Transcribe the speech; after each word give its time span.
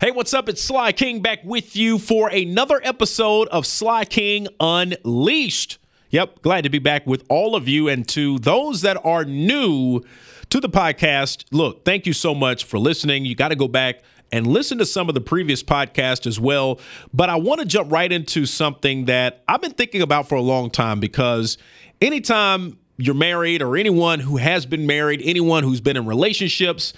Hey, 0.00 0.12
what's 0.12 0.32
up? 0.32 0.48
It's 0.48 0.62
Sly 0.62 0.92
King 0.92 1.20
back 1.20 1.40
with 1.44 1.76
you 1.76 1.98
for 1.98 2.30
another 2.30 2.80
episode 2.82 3.48
of 3.48 3.66
Sly 3.66 4.06
King 4.06 4.48
Unleashed. 4.58 5.76
Yep, 6.08 6.40
glad 6.40 6.64
to 6.64 6.70
be 6.70 6.78
back 6.78 7.06
with 7.06 7.22
all 7.28 7.54
of 7.54 7.68
you. 7.68 7.86
And 7.86 8.08
to 8.08 8.38
those 8.38 8.80
that 8.80 8.96
are 9.04 9.26
new 9.26 10.00
to 10.48 10.58
the 10.58 10.70
podcast, 10.70 11.44
look, 11.52 11.84
thank 11.84 12.06
you 12.06 12.14
so 12.14 12.34
much 12.34 12.64
for 12.64 12.78
listening. 12.78 13.26
You 13.26 13.34
got 13.34 13.48
to 13.48 13.56
go 13.56 13.68
back 13.68 14.00
and 14.32 14.46
listen 14.46 14.78
to 14.78 14.86
some 14.86 15.10
of 15.10 15.14
the 15.14 15.20
previous 15.20 15.62
podcasts 15.62 16.26
as 16.26 16.40
well. 16.40 16.80
But 17.12 17.28
I 17.28 17.36
want 17.36 17.60
to 17.60 17.66
jump 17.66 17.92
right 17.92 18.10
into 18.10 18.46
something 18.46 19.04
that 19.04 19.44
I've 19.48 19.60
been 19.60 19.72
thinking 19.72 20.00
about 20.00 20.30
for 20.30 20.36
a 20.36 20.40
long 20.40 20.70
time 20.70 20.98
because 20.98 21.58
anytime 22.00 22.78
you're 22.96 23.14
married 23.14 23.60
or 23.60 23.76
anyone 23.76 24.20
who 24.20 24.38
has 24.38 24.64
been 24.64 24.86
married, 24.86 25.20
anyone 25.22 25.62
who's 25.62 25.82
been 25.82 25.98
in 25.98 26.06
relationships, 26.06 26.94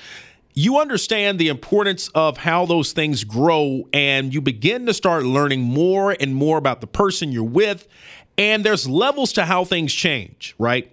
you 0.54 0.78
understand 0.78 1.38
the 1.38 1.48
importance 1.48 2.08
of 2.14 2.38
how 2.38 2.66
those 2.66 2.92
things 2.92 3.24
grow 3.24 3.88
and 3.92 4.34
you 4.34 4.40
begin 4.40 4.86
to 4.86 4.94
start 4.94 5.24
learning 5.24 5.62
more 5.62 6.14
and 6.18 6.34
more 6.34 6.58
about 6.58 6.80
the 6.80 6.86
person 6.86 7.32
you're 7.32 7.42
with. 7.42 7.88
And 8.36 8.64
there's 8.64 8.88
levels 8.88 9.32
to 9.34 9.44
how 9.44 9.64
things 9.64 9.92
change, 9.92 10.54
right? 10.58 10.90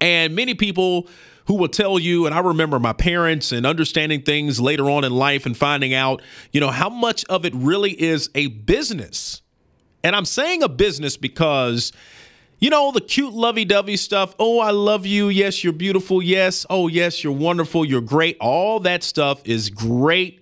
And 0.00 0.34
many 0.34 0.54
people 0.54 1.08
who 1.46 1.54
will 1.54 1.68
tell 1.68 1.98
you, 1.98 2.26
and 2.26 2.34
I 2.34 2.40
remember 2.40 2.78
my 2.78 2.92
parents 2.92 3.50
and 3.52 3.66
understanding 3.66 4.22
things 4.22 4.60
later 4.60 4.88
on 4.88 5.02
in 5.04 5.12
life 5.12 5.44
and 5.44 5.56
finding 5.56 5.92
out, 5.92 6.22
you 6.52 6.60
know, 6.60 6.70
how 6.70 6.88
much 6.88 7.24
of 7.24 7.44
it 7.44 7.54
really 7.54 8.00
is 8.00 8.30
a 8.34 8.46
business. 8.46 9.42
And 10.04 10.14
I'm 10.14 10.24
saying 10.24 10.62
a 10.62 10.68
business 10.68 11.16
because 11.16 11.92
you 12.62 12.70
know, 12.70 12.92
the 12.92 13.00
cute 13.00 13.34
lovey 13.34 13.64
dovey 13.64 13.96
stuff. 13.96 14.36
Oh, 14.38 14.60
I 14.60 14.70
love 14.70 15.04
you. 15.04 15.28
Yes, 15.30 15.64
you're 15.64 15.72
beautiful. 15.72 16.22
Yes. 16.22 16.64
Oh, 16.70 16.86
yes, 16.86 17.24
you're 17.24 17.32
wonderful. 17.32 17.84
You're 17.84 18.00
great. 18.00 18.36
All 18.38 18.78
that 18.80 19.02
stuff 19.02 19.42
is 19.44 19.68
great. 19.68 20.38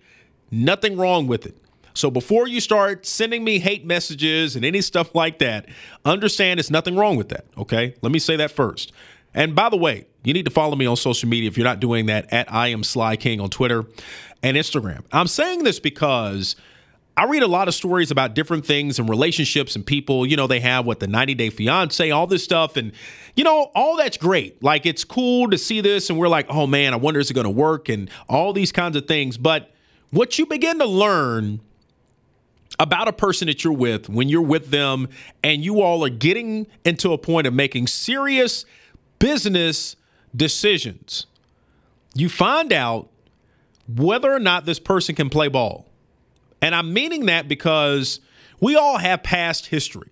Nothing 0.51 0.99
wrong 0.99 1.27
with 1.27 1.47
it. 1.47 1.57
So 1.95 2.11
before 2.11 2.47
you 2.47 2.61
start 2.61 3.07
sending 3.07 3.43
me 3.43 3.59
hate 3.59 3.87
messages 3.87 4.55
and 4.55 4.67
any 4.67 4.83
stuff 4.83 5.15
like 5.15 5.39
that, 5.39 5.67
understand 6.05 6.61
it's 6.61 6.71
nothing 6.71 6.95
wrong 6.95 7.17
with 7.17 7.31
that. 7.31 7.47
Okay. 7.57 7.95
Let 8.03 8.13
me 8.13 8.19
say 8.19 8.37
that 8.37 8.51
first. 8.51 8.93
And 9.33 9.55
by 9.55 9.71
the 9.71 9.79
way, 9.79 10.05
you 10.23 10.35
need 10.35 10.45
to 10.45 10.51
follow 10.51 10.77
me 10.77 10.85
on 10.85 10.97
social 10.97 11.27
media 11.27 11.49
if 11.49 11.57
you're 11.57 11.65
not 11.65 11.81
doing 11.81 12.05
that 12.07 12.31
at 12.31 12.53
I 12.53 12.69
am 12.69 12.85
Sly 12.85 13.17
King 13.17 13.41
on 13.41 13.49
Twitter 13.49 13.87
and 14.43 14.59
Instagram. 14.59 15.05
I'm 15.11 15.27
saying 15.27 15.65
this 15.65 15.81
because 15.81 16.55
I 17.17 17.25
read 17.25 17.43
a 17.43 17.49
lot 17.49 17.69
of 17.69 17.75
stories 17.75 18.11
about 18.11 18.35
different 18.35 18.65
things 18.65 18.99
and 18.99 19.09
relationships 19.09 19.77
and 19.77 19.85
people, 19.85 20.25
you 20.25 20.37
know, 20.37 20.47
they 20.47 20.61
have 20.61 20.87
what 20.87 21.01
the 21.01 21.07
90 21.07 21.35
day 21.35 21.51
fiance, 21.51 22.11
all 22.11 22.27
this 22.27 22.43
stuff. 22.43 22.77
And, 22.77 22.93
you 23.35 23.45
know, 23.45 23.71
all 23.75 23.97
that's 23.97 24.17
great. 24.17 24.63
Like, 24.63 24.87
it's 24.87 25.05
cool 25.05 25.51
to 25.51 25.59
see 25.59 25.81
this. 25.81 26.09
And 26.09 26.19
we're 26.19 26.29
like, 26.29 26.47
oh 26.49 26.67
man, 26.67 26.95
I 26.95 26.97
wonder 26.97 27.21
is 27.21 27.31
it 27.31 27.35
going 27.35 27.45
to 27.45 27.51
work? 27.51 27.89
And 27.89 28.09
all 28.29 28.53
these 28.53 28.73
kinds 28.73 28.97
of 28.97 29.07
things. 29.07 29.37
But 29.37 29.71
what 30.11 30.39
you 30.39 30.47
begin 30.47 30.79
to 30.79 30.87
learn 30.87 31.61
about 32.79 33.09
a 33.09 33.13
person 33.13 33.47
that 33.49 33.63
you're 33.63 33.73
with 33.73 34.09
when 34.09 34.29
you're 34.29 34.41
with 34.41 34.71
them 34.71 35.09
and 35.45 35.63
you 35.63 35.83
all 35.83 36.05
are 36.05 36.11
getting 36.11 36.67
into 36.85 37.13
a 37.13 37.19
point 37.19 37.47
of 37.47 37.53
making 37.53 37.87
serious 37.87 38.65
business 39.19 39.97
decisions, 40.35 41.27
you 42.15 42.29
find 42.29 42.73
out 42.73 43.11
whether 43.87 44.33
or 44.33 44.39
not 44.39 44.65
this 44.65 44.79
person 44.79 45.15
can 45.15 45.29
play 45.29 45.49
ball. 45.49 45.90
And 46.63 46.75
I'm 46.75 46.93
meaning 46.93 47.27
that 47.27 47.49
because 47.49 48.21
we 48.61 48.77
all 48.77 48.99
have 48.99 49.23
past 49.23 49.67
history, 49.67 50.11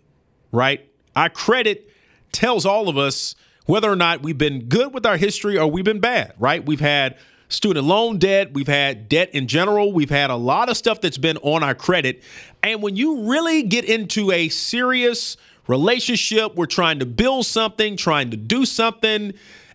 right? 0.50 0.88
Our 1.14 1.28
credit 1.28 1.90
tells 2.32 2.64
all 2.64 2.88
of 2.88 2.96
us 2.96 3.34
whether 3.66 3.90
or 3.90 3.96
not 3.96 4.22
we've 4.22 4.38
been 4.38 4.64
good 4.64 4.94
with 4.94 5.04
our 5.04 5.16
history 5.16 5.58
or 5.58 5.70
we've 5.70 5.84
been 5.84 6.00
bad, 6.00 6.32
right? 6.38 6.64
We've 6.64 6.80
had 6.80 7.16
student 7.48 7.86
loan 7.86 8.18
debt, 8.18 8.52
we've 8.52 8.68
had 8.68 9.08
debt 9.08 9.30
in 9.34 9.46
general, 9.46 9.92
we've 9.92 10.10
had 10.10 10.30
a 10.30 10.36
lot 10.36 10.68
of 10.68 10.76
stuff 10.76 11.00
that's 11.00 11.18
been 11.18 11.36
on 11.38 11.62
our 11.62 11.74
credit. 11.74 12.22
And 12.62 12.82
when 12.82 12.96
you 12.96 13.30
really 13.30 13.62
get 13.62 13.84
into 13.84 14.30
a 14.30 14.48
serious 14.48 15.36
relationship, 15.66 16.54
we're 16.54 16.66
trying 16.66 16.98
to 16.98 17.06
build 17.06 17.46
something, 17.46 17.96
trying 17.96 18.30
to 18.30 18.36
do 18.36 18.64
something, 18.64 19.34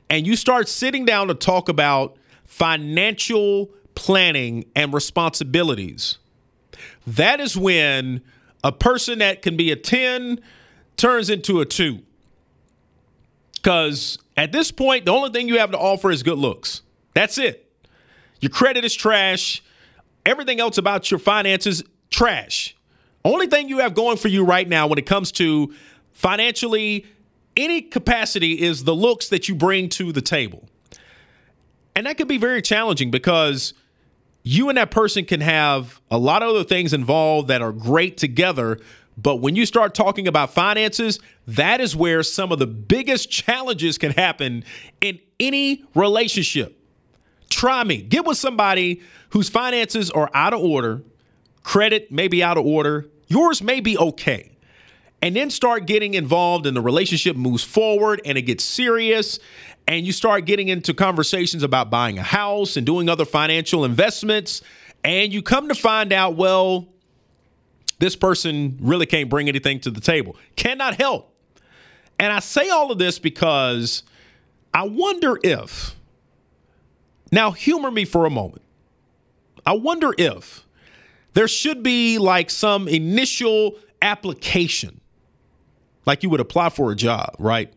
and 0.10 0.28
you 0.28 0.36
start 0.36 0.70
sitting 0.70 1.06
down 1.06 1.28
to 1.28 1.36
talk 1.36 1.70
about 1.70 2.16
financial 2.46 3.70
planning 3.96 4.66
and 4.76 4.94
responsibilities 4.94 6.18
that 7.08 7.40
is 7.40 7.58
when 7.58 8.22
a 8.64 8.72
person 8.72 9.20
that 9.20 9.42
can 9.42 9.58
be 9.58 9.72
a 9.72 9.76
10 9.76 10.40
turns 10.98 11.30
into 11.30 11.62
a 11.62 11.66
2. 11.66 12.00
Because 13.56 14.18
at 14.36 14.52
this 14.52 14.72
point, 14.72 15.06
the 15.06 15.12
only 15.12 15.30
thing 15.30 15.48
you 15.48 15.60
have 15.60 15.72
to 15.72 15.78
offer 15.78 16.12
is 16.12 16.24
good 16.24 16.38
looks. 16.38 16.82
That's 17.14 17.38
it. 17.38 17.72
Your 18.40 18.50
credit 18.50 18.84
is 18.84 18.94
trash. 18.94 19.64
Everything 20.26 20.60
else 20.60 20.78
about 20.78 21.10
your 21.12 21.20
finances, 21.20 21.84
trash. 22.10 22.76
Only 23.26 23.48
thing 23.48 23.70
you 23.70 23.80
have 23.80 23.94
going 23.94 24.18
for 24.18 24.28
you 24.28 24.44
right 24.44 24.68
now 24.68 24.88
when 24.88 24.98
it 24.98 25.06
comes 25.06 25.32
to 25.34 25.74
financially, 26.12 27.06
any 27.56 27.82
capacity 27.82 28.62
is 28.62 28.84
the 28.84 28.96
looks 28.96 29.30
that 29.30 29.48
you 29.48 29.56
bring 29.56 29.90
to 29.90 30.12
the 30.12 30.22
table. 30.22 30.68
And 31.96 32.06
that 32.06 32.18
could 32.18 32.28
be 32.28 32.38
very 32.38 32.62
challenging 32.62 33.12
because 33.12 33.74
you 34.44 34.70
and 34.70 34.78
that 34.78 34.92
person 34.92 35.26
can 35.26 35.42
have 35.42 36.02
a 36.12 36.18
lot 36.18 36.44
of 36.44 36.50
other 36.50 36.64
things 36.64 36.94
involved 36.94 37.48
that 37.48 37.62
are 37.62 37.72
great 37.72 38.18
together. 38.18 38.80
But 39.18 39.38
when 39.38 39.56
you 39.56 39.66
start 39.66 39.96
talking 39.96 40.28
about 40.28 40.54
finances, 40.54 41.20
that 41.48 41.80
is 41.80 41.96
where 41.96 42.24
some 42.24 42.52
of 42.52 42.60
the 42.60 42.68
biggest 42.68 43.30
challenges 43.32 43.98
can 43.98 44.12
happen 44.12 44.66
in 45.00 45.20
any 45.40 45.86
relationship. 45.96 46.78
Try 47.50 47.84
me. 47.84 48.02
Get 48.02 48.26
with 48.26 48.38
somebody 48.38 49.02
whose 49.30 49.50
finances 49.50 50.12
are 50.12 50.30
out 50.34 50.54
of 50.54 50.60
order, 50.60 51.04
credit 51.64 52.12
may 52.12 52.28
be 52.28 52.44
out 52.44 52.58
of 52.58 52.66
order, 52.66 53.08
yours 53.28 53.62
may 53.62 53.80
be 53.80 53.98
okay. 53.98 54.53
And 55.24 55.36
then 55.38 55.50
start 55.50 55.88
getting 55.88 56.16
involved 56.16 56.68
and 56.68 56.76
the 56.76 56.82
relationship 56.82 57.38
moves 57.38 57.64
forward 57.64 58.20
and 58.26 58.38
it 58.38 58.42
gets 58.42 58.64
serious 58.64 59.40
and 59.88 60.06
you 60.06 60.12
start 60.12 60.46
getting 60.46 60.68
into 60.68 60.94
conversations 60.94 61.64
about 61.64 61.90
buying 61.90 62.20
a 62.20 62.24
house 62.24 62.78
and 62.78 62.86
doing 62.86 63.08
other 63.10 63.26
financial 63.26 63.86
investments, 63.86 64.62
and 65.04 65.34
you 65.34 65.42
come 65.42 65.68
to 65.68 65.76
find 65.76 66.14
out, 66.14 66.36
well, 66.36 66.88
this 68.00 68.16
person 68.16 68.78
really 68.82 69.06
can't 69.06 69.30
bring 69.30 69.48
anything 69.48 69.80
to 69.82 69.92
the 69.92 70.02
table, 70.02 70.36
cannot 70.56 70.96
help. 70.96 71.34
And 72.20 72.32
I 72.32 72.40
say 72.40 72.70
all 72.70 72.92
of 72.92 72.98
this 72.98 73.20
because 73.20 74.04
I 74.74 74.84
wonder 74.84 75.38
if, 75.44 75.96
now 77.32 77.52
humor 77.52 77.92
me 77.92 78.06
for 78.06 78.26
a 78.26 78.30
moment. 78.30 78.62
I 79.66 79.74
wonder 79.74 80.14
if 80.18 80.66
there 81.34 81.48
should 81.48 81.82
be 81.84 82.18
like 82.18 82.50
some 82.50 82.88
initial 82.88 83.78
application, 84.02 85.02
like 86.06 86.24
you 86.24 86.30
would 86.30 86.40
apply 86.40 86.70
for 86.70 86.92
a 86.92 86.96
job, 86.96 87.36
right? 87.40 87.74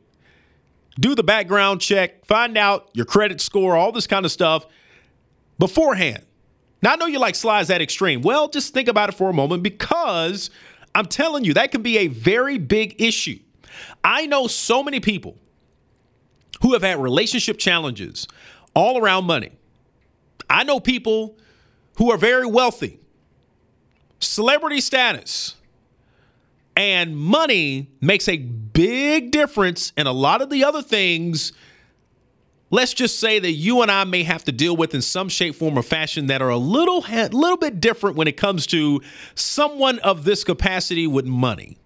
do 0.98 1.14
the 1.14 1.22
background 1.22 1.80
check, 1.80 2.24
find 2.24 2.56
out 2.56 2.88
your 2.94 3.06
credit 3.06 3.40
score, 3.40 3.76
all 3.76 3.92
this 3.92 4.06
kind 4.06 4.24
of 4.24 4.32
stuff 4.32 4.66
beforehand. 5.58 6.24
Now, 6.82 6.92
I 6.92 6.96
know 6.96 7.06
you 7.06 7.18
like 7.18 7.34
slides 7.34 7.68
that 7.68 7.80
extreme. 7.80 8.22
Well, 8.22 8.48
just 8.48 8.72
think 8.72 8.88
about 8.88 9.08
it 9.08 9.12
for 9.12 9.30
a 9.30 9.32
moment 9.32 9.62
because 9.62 10.50
I'm 10.94 11.06
telling 11.06 11.44
you, 11.44 11.54
that 11.54 11.70
can 11.70 11.82
be 11.82 11.98
a 11.98 12.06
very 12.08 12.58
big 12.58 13.00
issue. 13.00 13.38
I 14.02 14.26
know 14.26 14.46
so 14.46 14.82
many 14.82 15.00
people 15.00 15.36
who 16.62 16.72
have 16.72 16.82
had 16.82 16.98
relationship 16.98 17.58
challenges 17.58 18.26
all 18.74 18.98
around 18.98 19.24
money. 19.24 19.52
I 20.48 20.64
know 20.64 20.80
people 20.80 21.36
who 21.98 22.10
are 22.10 22.16
very 22.16 22.46
wealthy, 22.46 23.00
celebrity 24.20 24.80
status, 24.80 25.56
and 26.76 27.16
money 27.16 27.88
makes 28.00 28.28
a 28.28 28.36
big 28.36 29.30
difference 29.30 29.92
in 29.96 30.06
a 30.06 30.12
lot 30.12 30.42
of 30.42 30.50
the 30.50 30.62
other 30.62 30.82
things. 30.82 31.52
Let's 32.70 32.92
just 32.92 33.18
say 33.18 33.38
that 33.38 33.52
you 33.52 33.80
and 33.80 33.90
I 33.90 34.04
may 34.04 34.22
have 34.24 34.44
to 34.44 34.52
deal 34.52 34.76
with 34.76 34.94
in 34.94 35.00
some 35.00 35.28
shape, 35.28 35.54
form, 35.54 35.78
or 35.78 35.82
fashion 35.82 36.26
that 36.26 36.42
are 36.42 36.50
a 36.50 36.56
little, 36.58 37.00
little 37.00 37.56
bit 37.56 37.80
different 37.80 38.16
when 38.16 38.28
it 38.28 38.36
comes 38.36 38.66
to 38.68 39.00
someone 39.34 39.98
of 40.00 40.24
this 40.24 40.44
capacity 40.44 41.06
with 41.06 41.24
money. 41.24 41.78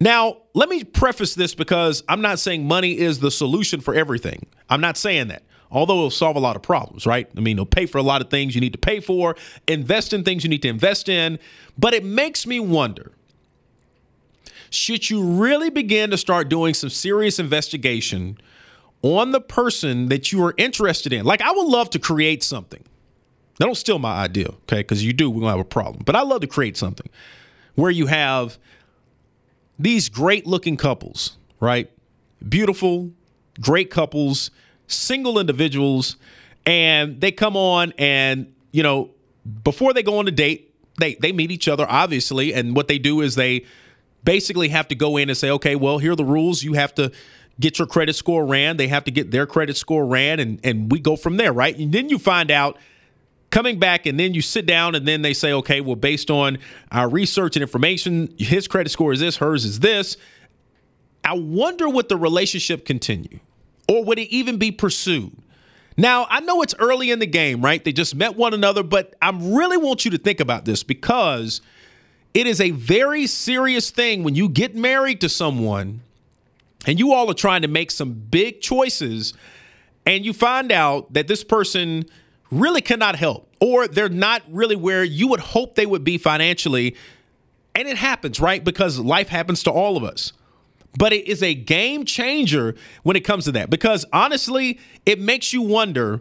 Now, 0.00 0.38
let 0.54 0.68
me 0.68 0.82
preface 0.82 1.34
this 1.34 1.54
because 1.54 2.02
I'm 2.08 2.22
not 2.22 2.38
saying 2.38 2.66
money 2.66 2.98
is 2.98 3.20
the 3.20 3.30
solution 3.30 3.80
for 3.80 3.94
everything. 3.94 4.46
I'm 4.70 4.80
not 4.80 4.96
saying 4.96 5.28
that. 5.28 5.42
Although 5.70 5.96
it'll 5.98 6.10
solve 6.10 6.36
a 6.36 6.40
lot 6.40 6.54
of 6.54 6.62
problems, 6.62 7.06
right? 7.06 7.28
I 7.36 7.40
mean, 7.40 7.56
it'll 7.56 7.66
pay 7.66 7.86
for 7.86 7.98
a 7.98 8.02
lot 8.02 8.20
of 8.20 8.28
things 8.28 8.54
you 8.54 8.60
need 8.60 8.72
to 8.72 8.78
pay 8.78 9.00
for, 9.00 9.36
invest 9.66 10.12
in 10.12 10.22
things 10.22 10.44
you 10.44 10.50
need 10.50 10.62
to 10.62 10.68
invest 10.68 11.08
in. 11.08 11.38
But 11.78 11.94
it 11.94 12.04
makes 12.04 12.46
me 12.46 12.60
wonder 12.60 13.12
should 14.74 15.10
you 15.10 15.22
really 15.22 15.70
begin 15.70 16.10
to 16.10 16.16
start 16.16 16.48
doing 16.48 16.74
some 16.74 16.90
serious 16.90 17.38
investigation 17.38 18.38
on 19.02 19.32
the 19.32 19.40
person 19.40 20.08
that 20.08 20.32
you 20.32 20.42
are 20.44 20.54
interested 20.56 21.12
in. 21.12 21.24
Like, 21.24 21.42
I 21.42 21.50
would 21.50 21.66
love 21.66 21.90
to 21.90 21.98
create 21.98 22.42
something. 22.42 22.82
Now, 23.58 23.66
don't 23.66 23.74
steal 23.74 23.98
my 23.98 24.12
idea, 24.12 24.48
okay? 24.48 24.78
Because 24.78 25.04
you 25.04 25.12
do, 25.12 25.28
we're 25.28 25.42
to 25.42 25.48
have 25.48 25.58
a 25.58 25.64
problem. 25.64 26.02
But 26.04 26.16
I 26.16 26.22
love 26.22 26.40
to 26.40 26.46
create 26.46 26.76
something 26.76 27.08
where 27.74 27.90
you 27.90 28.06
have 28.06 28.58
these 29.78 30.08
great 30.08 30.46
looking 30.46 30.76
couples, 30.76 31.36
right? 31.60 31.90
Beautiful, 32.48 33.10
great 33.60 33.90
couples, 33.90 34.50
single 34.86 35.38
individuals, 35.38 36.16
and 36.64 37.20
they 37.20 37.32
come 37.32 37.56
on 37.56 37.92
and, 37.98 38.54
you 38.70 38.82
know, 38.82 39.10
before 39.64 39.92
they 39.92 40.02
go 40.02 40.18
on 40.18 40.28
a 40.28 40.30
date, 40.30 40.72
they 40.98 41.14
they 41.16 41.32
meet 41.32 41.50
each 41.50 41.66
other 41.66 41.86
obviously, 41.88 42.54
and 42.54 42.76
what 42.76 42.86
they 42.86 42.98
do 42.98 43.22
is 43.22 43.34
they 43.34 43.64
basically 44.24 44.68
have 44.68 44.88
to 44.88 44.94
go 44.94 45.16
in 45.16 45.28
and 45.28 45.36
say, 45.36 45.50
okay, 45.50 45.76
well, 45.76 45.98
here 45.98 46.12
are 46.12 46.16
the 46.16 46.24
rules. 46.24 46.62
You 46.62 46.74
have 46.74 46.94
to 46.96 47.12
get 47.60 47.78
your 47.78 47.86
credit 47.86 48.14
score 48.14 48.46
ran. 48.46 48.76
They 48.76 48.88
have 48.88 49.04
to 49.04 49.10
get 49.10 49.30
their 49.30 49.46
credit 49.46 49.76
score 49.76 50.06
ran, 50.06 50.40
and 50.40 50.60
and 50.64 50.90
we 50.90 50.98
go 50.98 51.16
from 51.16 51.36
there, 51.36 51.52
right? 51.52 51.76
And 51.76 51.92
then 51.92 52.08
you 52.08 52.18
find 52.18 52.50
out 52.50 52.78
coming 53.52 53.78
back 53.78 54.06
and 54.06 54.18
then 54.18 54.32
you 54.32 54.40
sit 54.40 54.64
down 54.64 54.94
and 54.94 55.06
then 55.06 55.20
they 55.20 55.34
say 55.34 55.52
okay 55.52 55.82
well 55.82 55.94
based 55.94 56.30
on 56.30 56.58
our 56.90 57.06
research 57.06 57.54
and 57.54 57.62
information 57.62 58.34
his 58.38 58.66
credit 58.66 58.88
score 58.88 59.12
is 59.12 59.20
this 59.20 59.36
hers 59.36 59.66
is 59.66 59.80
this 59.80 60.16
i 61.22 61.34
wonder 61.34 61.86
would 61.86 62.08
the 62.08 62.16
relationship 62.16 62.86
continue 62.86 63.38
or 63.90 64.02
would 64.04 64.18
it 64.18 64.28
even 64.30 64.56
be 64.56 64.72
pursued 64.72 65.36
now 65.98 66.26
i 66.30 66.40
know 66.40 66.62
it's 66.62 66.74
early 66.78 67.10
in 67.10 67.18
the 67.18 67.26
game 67.26 67.60
right 67.60 67.84
they 67.84 67.92
just 67.92 68.14
met 68.14 68.36
one 68.36 68.54
another 68.54 68.82
but 68.82 69.14
i 69.20 69.30
really 69.42 69.76
want 69.76 70.06
you 70.06 70.10
to 70.10 70.18
think 70.18 70.40
about 70.40 70.64
this 70.64 70.82
because 70.82 71.60
it 72.34 72.46
is 72.46 72.60
a 72.60 72.70
very 72.70 73.26
serious 73.26 73.90
thing 73.90 74.24
when 74.24 74.34
you 74.34 74.48
get 74.48 74.74
married 74.74 75.20
to 75.20 75.28
someone 75.28 76.00
and 76.86 76.98
you 76.98 77.12
all 77.12 77.30
are 77.30 77.34
trying 77.34 77.62
to 77.62 77.68
make 77.68 77.90
some 77.90 78.12
big 78.12 78.60
choices 78.60 79.34
and 80.06 80.24
you 80.24 80.32
find 80.32 80.72
out 80.72 81.12
that 81.12 81.28
this 81.28 81.44
person 81.44 82.04
really 82.50 82.80
cannot 82.80 83.16
help, 83.16 83.48
or 83.60 83.88
they're 83.88 84.08
not 84.08 84.42
really 84.48 84.76
where 84.76 85.04
you 85.04 85.28
would 85.28 85.40
hope 85.40 85.74
they 85.74 85.86
would 85.86 86.04
be 86.04 86.18
financially. 86.18 86.96
And 87.74 87.88
it 87.88 87.96
happens, 87.96 88.40
right? 88.40 88.62
Because 88.62 88.98
life 88.98 89.28
happens 89.28 89.62
to 89.62 89.70
all 89.70 89.96
of 89.96 90.04
us. 90.04 90.32
But 90.98 91.12
it 91.14 91.26
is 91.26 91.42
a 91.42 91.54
game 91.54 92.04
changer 92.04 92.74
when 93.02 93.16
it 93.16 93.20
comes 93.20 93.44
to 93.44 93.52
that. 93.52 93.70
Because 93.70 94.04
honestly, 94.12 94.78
it 95.06 95.18
makes 95.18 95.52
you 95.52 95.62
wonder. 95.62 96.20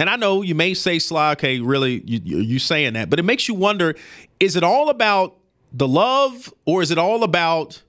And 0.00 0.08
I 0.08 0.16
know 0.16 0.40
you 0.40 0.54
may 0.54 0.72
say, 0.72 0.98
Sly, 0.98 1.32
okay, 1.32 1.60
really, 1.60 2.02
you, 2.06 2.20
you 2.24 2.58
saying 2.58 2.94
that, 2.94 3.10
but 3.10 3.18
it 3.18 3.22
makes 3.22 3.46
you 3.48 3.54
wonder 3.54 3.94
is 4.40 4.56
it 4.56 4.64
all 4.64 4.88
about 4.88 5.36
the 5.74 5.86
love 5.86 6.52
or 6.64 6.80
is 6.80 6.90
it 6.90 6.96
all 6.96 7.22
about 7.22 7.82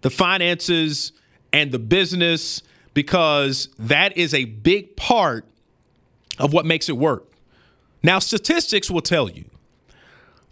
the 0.00 0.08
finances 0.08 1.12
and 1.52 1.70
the 1.72 1.78
business? 1.78 2.62
Because 2.94 3.68
that 3.78 4.16
is 4.16 4.32
a 4.32 4.46
big 4.46 4.96
part 4.96 5.46
of 6.38 6.54
what 6.54 6.64
makes 6.64 6.88
it 6.88 6.96
work. 6.96 7.30
Now, 8.02 8.18
statistics 8.18 8.90
will 8.90 9.02
tell 9.02 9.28
you 9.28 9.44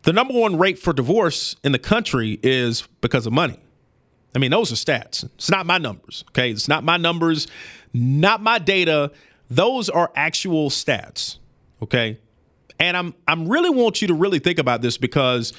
the 0.03 0.13
number 0.13 0.35
one 0.35 0.59
rate 0.59 0.79
for 0.79 0.93
divorce 0.93 1.57
in 1.65 1.73
the 1.73 1.79
country 1.79 2.39
is 2.43 2.87
because 3.01 3.25
of 3.27 3.33
money. 3.33 3.59
I 4.35 4.39
mean, 4.39 4.51
those 4.51 4.71
are 4.71 4.75
stats. 4.75 5.25
It's 5.25 5.51
not 5.51 5.65
my 5.65 5.79
numbers, 5.79 6.25
okay? 6.29 6.51
It's 6.51 6.69
not 6.69 6.85
my 6.85 6.99
numbers, 6.99 7.47
not 7.95 8.43
my 8.43 8.59
data. 8.59 9.13
Those 9.51 9.89
are 9.89 10.11
actual 10.17 10.71
stats, 10.71 11.39
okay? 11.83 12.19
And 12.79 12.97
I'm 12.97 13.15
I'm 13.29 13.49
really 13.49 13.71
want 13.71 14.03
you 14.03 14.09
to 14.09 14.15
really 14.15 14.39
think 14.39 14.59
about 14.59 14.83
this 14.83 14.99
because 14.99 15.53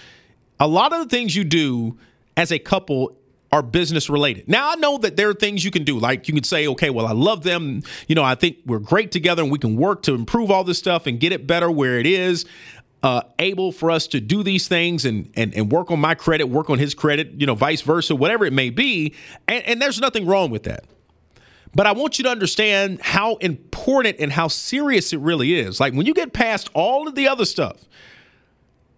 a 0.60 0.68
lot 0.68 0.94
of 0.94 1.00
the 1.00 1.06
things 1.06 1.36
you 1.36 1.44
do 1.44 1.98
as 2.36 2.52
a 2.52 2.60
couple 2.60 3.18
are 3.52 3.62
business 3.62 4.10
related. 4.10 4.50
Now, 4.50 4.72
I 4.72 4.76
know 4.76 4.98
that 4.98 5.16
there 5.16 5.30
are 5.30 5.34
things 5.34 5.64
you 5.64 5.72
can 5.72 5.86
do. 5.86 5.98
Like 5.98 6.28
you 6.28 6.34
can 6.34 6.44
say, 6.44 6.68
okay, 6.68 6.90
well, 6.90 7.06
I 7.06 7.14
love 7.14 7.44
them. 7.44 7.84
You 8.08 8.16
know, 8.16 8.24
I 8.24 8.36
think 8.36 8.58
we're 8.66 8.80
great 8.80 9.12
together 9.12 9.44
and 9.44 9.52
we 9.52 9.60
can 9.60 9.78
work 9.78 10.04
to 10.04 10.14
improve 10.14 10.52
all 10.52 10.66
this 10.66 10.78
stuff 10.78 11.08
and 11.08 11.20
get 11.20 11.32
it 11.32 11.48
better 11.48 11.72
where 11.72 11.98
it 11.98 12.06
is. 12.06 12.46
Uh, 13.02 13.22
able 13.38 13.72
for 13.72 13.92
us 13.92 14.08
to 14.08 14.20
do 14.20 14.42
these 14.42 14.68
things 14.68 15.06
and, 15.06 15.30
and 15.36 15.54
and 15.54 15.72
work 15.72 15.92
on 15.92 16.00
my 16.00 16.16
credit, 16.16 16.46
work 16.46 16.72
on 16.72 16.80
his 16.80 16.96
credit, 16.96 17.30
you 17.38 17.46
know, 17.46 17.54
vice 17.54 17.82
versa, 17.82 18.16
whatever 18.16 18.46
it 18.46 18.54
may 18.54 18.72
be. 18.72 19.14
And, 19.48 19.64
and 19.66 19.82
there's 19.82 20.02
nothing 20.02 20.26
wrong 20.26 20.50
with 20.50 20.64
that. 20.64 20.86
But 21.76 21.86
I 21.86 21.92
want 21.92 22.18
you 22.18 22.24
to 22.24 22.30
understand 22.30 23.02
how 23.02 23.36
important 23.36 24.18
and 24.20 24.32
how 24.32 24.48
serious 24.48 25.14
it 25.14 25.20
really 25.20 25.54
is. 25.54 25.80
Like 25.80 25.94
when 25.94 26.06
you 26.06 26.14
get 26.14 26.34
past 26.34 26.70
all 26.74 27.08
of 27.08 27.16
the 27.16 27.28
other 27.28 27.46
stuff, 27.46 27.86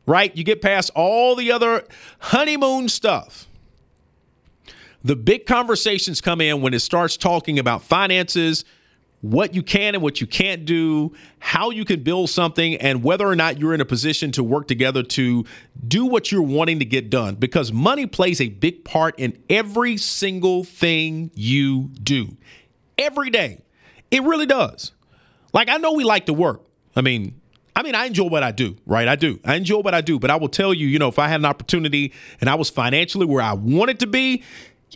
right? 0.06 0.36
You 0.38 0.44
get 0.44 0.62
past 0.62 0.92
all 0.96 1.36
the 1.36 1.52
other 1.52 1.84
honeymoon 2.20 2.88
stuff 2.88 3.48
the 5.08 5.16
big 5.16 5.46
conversations 5.46 6.22
come 6.22 6.42
in 6.42 6.62
when 6.62 6.74
it 6.74 6.80
starts 6.80 7.18
talking 7.18 7.60
about 7.60 7.82
finances, 7.82 8.66
what 9.22 9.56
you 9.56 9.64
can 9.64 9.96
and 9.96 10.04
what 10.04 10.22
you 10.22 10.28
can't 10.28 10.66
do, 10.66 11.16
how 11.40 11.70
you 11.70 11.86
can 11.86 12.04
build 12.04 12.30
something, 12.30 12.76
and 12.76 13.04
whether 13.04 13.26
or 13.26 13.36
not 13.36 13.58
you're 13.58 13.74
in 13.74 13.82
a 13.82 13.86
position 13.86 14.32
to 14.34 14.44
work 14.44 14.68
together 14.68 15.04
to 15.04 15.46
do 15.88 16.06
what 16.06 16.32
you're 16.32 16.42
wanting 16.42 16.80
to 16.80 16.86
get 16.86 17.10
done. 17.10 17.36
Because 17.36 17.72
money 17.72 18.06
plays 18.06 18.42
a 18.42 18.50
big 18.50 18.84
part 18.84 19.18
in 19.18 19.38
every 19.50 19.98
single 19.98 20.64
thing 20.64 21.32
you 21.34 21.90
do, 22.04 22.36
every 22.98 23.30
day. 23.30 23.62
It 24.12 24.24
really 24.24 24.46
does. 24.46 24.92
Like, 25.54 25.70
I 25.70 25.78
know 25.78 25.94
we 25.94 26.04
like 26.04 26.26
to 26.28 26.34
work. 26.34 26.62
I 26.96 27.02
mean, 27.02 27.40
I 27.76 27.84
mean, 27.84 27.94
I 27.94 28.06
enjoy 28.06 28.26
what 28.26 28.42
I 28.42 28.52
do, 28.52 28.76
right? 28.86 29.08
I 29.08 29.16
do. 29.16 29.40
I 29.46 29.56
enjoy 29.56 29.80
what 29.80 29.94
I 29.94 30.02
do, 30.02 30.18
but 30.18 30.32
I 30.32 30.36
will 30.38 30.50
tell 30.50 30.74
you, 30.74 30.88
you 30.88 30.98
know, 30.98 31.10
if 31.10 31.20
I 31.20 31.28
had 31.28 31.40
an 31.40 31.46
opportunity 31.46 32.12
and 32.42 32.50
I 32.50 32.56
was 32.56 32.70
financially 32.70 33.26
where 33.26 33.44
I 33.44 33.54
wanted 33.54 34.00
to 34.00 34.08
be, 34.08 34.44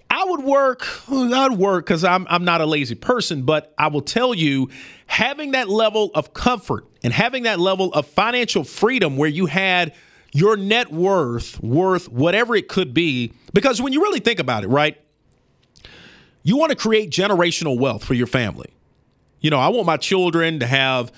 I 0.09 0.24
would 0.25 0.44
work. 0.44 0.88
I'd 1.12 1.51
work 1.53 1.86
because 1.86 2.03
I'm 2.03 2.25
I'm 2.30 2.44
not 2.44 2.62
a 2.62 2.65
lazy 2.65 2.95
person, 2.95 3.44
but 3.44 3.74
I 3.77 3.88
will 3.88 4.01
tell 4.01 4.33
you, 4.33 4.69
having 5.06 5.51
that 5.51 5.69
level 5.69 6.12
of 6.15 6.33
comfort 6.33 6.86
and 7.04 7.13
having 7.13 7.44
that 7.44 7.59
level 7.59 7.94
of 7.94 8.07
financial 8.07 8.63
freedom 8.63 9.18
where 9.18 9.30
you 9.30 9.45
had 9.45 9.94
your 10.33 10.56
net 10.57 10.92
worth 10.92 11.62
worth 11.62 12.09
whatever 12.09 12.56
it 12.56 12.68
could 12.68 12.94
be, 12.94 13.33
because 13.54 13.81
when 13.81 13.94
you 13.94 14.01
really 14.01 14.21
think 14.21 14.39
about 14.39 14.63
it, 14.63 14.69
right, 14.69 14.97
you 16.43 16.57
want 16.57 16.71
to 16.71 16.75
create 16.75 17.09
generational 17.09 17.77
wealth 17.79 18.03
for 18.03 18.13
your 18.13 18.27
family. 18.27 18.69
You 19.39 19.49
know, 19.49 19.59
I 19.59 19.69
want 19.69 19.85
my 19.85 19.97
children 19.97 20.59
to 20.59 20.67
have 20.67 21.11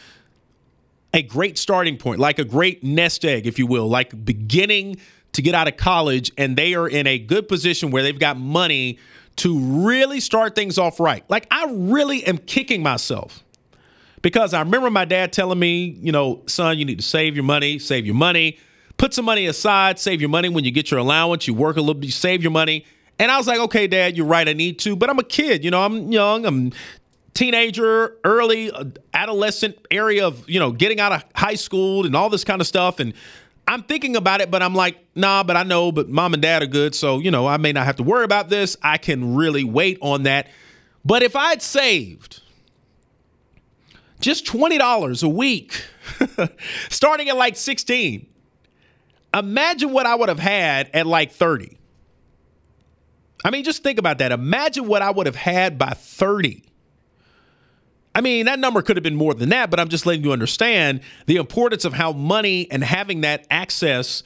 a 1.13 1.21
great 1.21 1.57
starting 1.57 1.97
point, 1.97 2.19
like 2.19 2.39
a 2.39 2.45
great 2.45 2.83
nest 2.83 3.23
egg, 3.23 3.45
if 3.45 3.59
you 3.59 3.67
will, 3.67 3.87
like 3.87 4.25
beginning 4.25 4.97
to 5.33 5.41
get 5.41 5.55
out 5.55 5.67
of 5.67 5.77
college 5.77 6.31
and 6.37 6.55
they 6.55 6.73
are 6.73 6.87
in 6.87 7.07
a 7.07 7.19
good 7.19 7.47
position 7.47 7.91
where 7.91 8.03
they've 8.03 8.19
got 8.19 8.37
money 8.37 8.99
to 9.35 9.59
really 9.59 10.19
start 10.19 10.55
things 10.55 10.77
off 10.77 10.99
right. 10.99 11.23
Like 11.29 11.47
I 11.51 11.67
really 11.69 12.23
am 12.25 12.37
kicking 12.37 12.83
myself 12.83 13.43
because 14.21 14.53
I 14.53 14.59
remember 14.59 14.89
my 14.89 15.05
dad 15.05 15.33
telling 15.33 15.59
me, 15.59 15.97
you 16.01 16.11
know, 16.11 16.41
son, 16.47 16.77
you 16.77 16.85
need 16.85 16.99
to 16.99 17.05
save 17.05 17.35
your 17.35 17.43
money, 17.43 17.79
save 17.79 18.05
your 18.05 18.15
money, 18.15 18.57
put 18.97 19.13
some 19.13 19.25
money 19.25 19.47
aside, 19.47 19.99
save 19.99 20.21
your 20.21 20.29
money 20.29 20.49
when 20.49 20.63
you 20.63 20.71
get 20.71 20.91
your 20.91 20.99
allowance, 20.99 21.47
you 21.47 21.53
work 21.53 21.77
a 21.77 21.79
little 21.81 21.95
bit, 21.95 22.05
you 22.05 22.11
save 22.11 22.41
your 22.41 22.51
money. 22.51 22.85
And 23.19 23.31
I 23.31 23.37
was 23.37 23.47
like, 23.47 23.59
okay, 23.59 23.87
dad, 23.87 24.17
you're 24.17 24.25
right, 24.25 24.47
I 24.47 24.53
need 24.53 24.79
to, 24.79 24.95
but 24.95 25.09
I'm 25.09 25.19
a 25.19 25.23
kid, 25.23 25.63
you 25.63 25.71
know, 25.71 25.83
I'm 25.83 26.11
young, 26.11 26.45
I'm 26.45 26.71
teenager, 27.33 28.17
early 28.23 28.71
uh, 28.71 28.85
adolescent 29.13 29.77
area 29.91 30.25
of, 30.25 30.47
you 30.49 30.59
know, 30.59 30.71
getting 30.71 30.99
out 30.99 31.11
of 31.11 31.23
high 31.35 31.55
school 31.55 32.05
and 32.05 32.15
all 32.15 32.29
this 32.29 32.43
kind 32.43 32.59
of 32.59 32.67
stuff 32.67 32.99
and 32.99 33.13
I'm 33.67 33.83
thinking 33.83 34.15
about 34.15 34.41
it, 34.41 34.51
but 34.51 34.61
I'm 34.61 34.75
like, 34.75 34.97
nah, 35.15 35.43
but 35.43 35.55
I 35.55 35.63
know, 35.63 35.91
but 35.91 36.09
mom 36.09 36.33
and 36.33 36.41
dad 36.41 36.63
are 36.63 36.67
good. 36.67 36.93
So, 36.93 37.19
you 37.19 37.31
know, 37.31 37.47
I 37.47 37.57
may 37.57 37.71
not 37.71 37.85
have 37.85 37.95
to 37.97 38.03
worry 38.03 38.25
about 38.25 38.49
this. 38.49 38.75
I 38.81 38.97
can 38.97 39.35
really 39.35 39.63
wait 39.63 39.97
on 40.01 40.23
that. 40.23 40.49
But 41.05 41.23
if 41.23 41.35
I'd 41.35 41.61
saved 41.61 42.41
just 44.19 44.45
$20 44.45 45.23
a 45.23 45.29
week, 45.29 45.85
starting 46.89 47.29
at 47.29 47.37
like 47.37 47.55
16, 47.55 48.27
imagine 49.33 49.91
what 49.91 50.05
I 50.05 50.15
would 50.15 50.29
have 50.29 50.39
had 50.39 50.89
at 50.93 51.07
like 51.07 51.31
30. 51.31 51.77
I 53.43 53.49
mean, 53.49 53.63
just 53.63 53.83
think 53.83 53.99
about 53.99 54.19
that. 54.19 54.31
Imagine 54.31 54.87
what 54.87 55.01
I 55.01 55.11
would 55.11 55.25
have 55.25 55.35
had 55.35 55.77
by 55.77 55.91
30. 55.91 56.63
I 58.15 58.21
mean, 58.21 58.45
that 58.45 58.59
number 58.59 58.81
could 58.81 58.95
have 58.95 59.03
been 59.03 59.15
more 59.15 59.33
than 59.33 59.49
that, 59.49 59.69
but 59.69 59.79
I'm 59.79 59.89
just 59.89 60.05
letting 60.05 60.23
you 60.23 60.31
understand 60.31 61.01
the 61.25 61.37
importance 61.37 61.83
of 61.83 61.93
how 61.93 62.11
money 62.11 62.69
and 62.69 62.83
having 62.83 63.21
that 63.21 63.47
access 63.49 64.23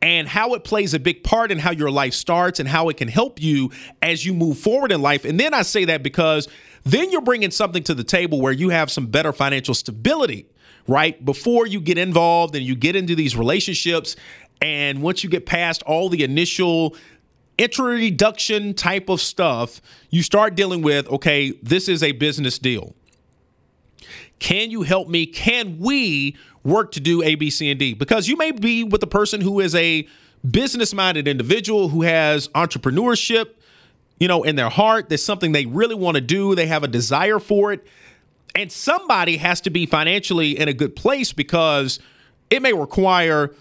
and 0.00 0.28
how 0.28 0.54
it 0.54 0.64
plays 0.64 0.94
a 0.94 0.98
big 0.98 1.24
part 1.24 1.50
in 1.50 1.58
how 1.58 1.72
your 1.72 1.90
life 1.90 2.14
starts 2.14 2.60
and 2.60 2.68
how 2.68 2.88
it 2.88 2.96
can 2.96 3.08
help 3.08 3.42
you 3.42 3.70
as 4.00 4.24
you 4.24 4.32
move 4.32 4.58
forward 4.58 4.92
in 4.92 5.02
life. 5.02 5.24
And 5.24 5.38
then 5.38 5.52
I 5.52 5.62
say 5.62 5.84
that 5.86 6.02
because 6.02 6.48
then 6.84 7.10
you're 7.10 7.20
bringing 7.20 7.50
something 7.50 7.82
to 7.84 7.94
the 7.94 8.04
table 8.04 8.40
where 8.40 8.52
you 8.52 8.70
have 8.70 8.90
some 8.90 9.06
better 9.06 9.32
financial 9.32 9.74
stability, 9.74 10.46
right? 10.86 11.22
Before 11.22 11.66
you 11.66 11.80
get 11.80 11.98
involved 11.98 12.54
and 12.54 12.64
you 12.64 12.76
get 12.76 12.96
into 12.96 13.14
these 13.14 13.36
relationships. 13.36 14.16
And 14.62 15.02
once 15.02 15.22
you 15.22 15.30
get 15.30 15.46
past 15.46 15.82
all 15.82 16.08
the 16.08 16.24
initial 16.24 16.96
introduction 17.58 18.72
type 18.72 19.08
of 19.08 19.20
stuff, 19.20 19.82
you 20.10 20.22
start 20.22 20.54
dealing 20.54 20.82
with 20.82 21.08
okay, 21.08 21.50
this 21.62 21.88
is 21.88 22.02
a 22.02 22.12
business 22.12 22.58
deal. 22.58 22.94
Can 24.38 24.70
you 24.70 24.82
help 24.82 25.08
me? 25.08 25.26
Can 25.26 25.78
we 25.78 26.36
work 26.62 26.92
to 26.92 27.00
do 27.00 27.22
A, 27.22 27.34
B, 27.34 27.50
C, 27.50 27.70
and 27.70 27.78
D? 27.78 27.94
Because 27.94 28.28
you 28.28 28.36
may 28.36 28.52
be 28.52 28.84
with 28.84 29.02
a 29.02 29.06
person 29.08 29.40
who 29.40 29.60
is 29.60 29.74
a 29.74 30.06
business 30.48 30.94
minded 30.94 31.26
individual 31.26 31.88
who 31.88 32.02
has 32.02 32.48
entrepreneurship, 32.48 33.54
you 34.20 34.28
know, 34.28 34.44
in 34.44 34.56
their 34.56 34.68
heart. 34.68 35.08
There's 35.08 35.24
something 35.24 35.52
they 35.52 35.66
really 35.66 35.96
want 35.96 36.14
to 36.14 36.20
do, 36.20 36.54
they 36.54 36.66
have 36.66 36.84
a 36.84 36.88
desire 36.88 37.38
for 37.38 37.72
it. 37.72 37.84
And 38.54 38.72
somebody 38.72 39.36
has 39.36 39.60
to 39.62 39.70
be 39.70 39.86
financially 39.86 40.58
in 40.58 40.68
a 40.68 40.72
good 40.72 40.96
place 40.96 41.32
because 41.32 42.00
it 42.50 42.62
may 42.62 42.72
require 42.72 43.54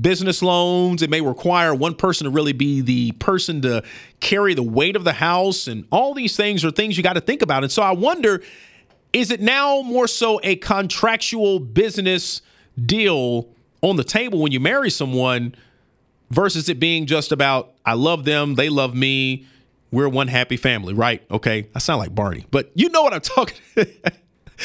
business 0.00 0.42
loans. 0.42 1.02
It 1.02 1.10
may 1.10 1.20
require 1.20 1.74
one 1.74 1.94
person 1.94 2.24
to 2.24 2.30
really 2.30 2.52
be 2.52 2.80
the 2.80 3.12
person 3.12 3.62
to 3.62 3.82
carry 4.20 4.54
the 4.54 4.62
weight 4.62 4.96
of 4.96 5.04
the 5.04 5.12
house. 5.12 5.66
And 5.66 5.86
all 5.90 6.14
these 6.14 6.36
things 6.36 6.64
are 6.64 6.70
things 6.70 6.96
you 6.96 7.02
got 7.02 7.14
to 7.14 7.20
think 7.20 7.42
about. 7.42 7.62
And 7.62 7.72
so 7.72 7.82
I 7.82 7.92
wonder 7.92 8.42
is 9.12 9.30
it 9.30 9.40
now 9.42 9.82
more 9.82 10.06
so 10.06 10.40
a 10.42 10.56
contractual 10.56 11.60
business 11.60 12.40
deal 12.86 13.48
on 13.82 13.96
the 13.96 14.04
table 14.04 14.40
when 14.40 14.52
you 14.52 14.60
marry 14.60 14.88
someone 14.88 15.54
versus 16.30 16.68
it 16.70 16.80
being 16.80 17.04
just 17.04 17.30
about 17.30 17.74
I 17.84 17.92
love 17.92 18.24
them, 18.24 18.54
they 18.54 18.70
love 18.70 18.94
me, 18.94 19.46
we're 19.90 20.08
one 20.08 20.28
happy 20.28 20.56
family, 20.56 20.94
right? 20.94 21.22
Okay, 21.30 21.68
I 21.74 21.78
sound 21.78 21.98
like 21.98 22.14
Barney, 22.14 22.46
but 22.50 22.70
you 22.74 22.88
know 22.88 23.02
what 23.02 23.12
I'm 23.12 23.20
talking. 23.20 23.58